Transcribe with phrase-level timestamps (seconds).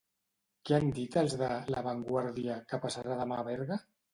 [0.69, 3.83] Què han dit els de "La Vanguardia" que passarà demà a Berga?